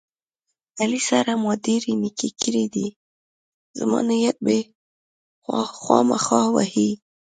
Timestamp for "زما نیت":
3.77-4.37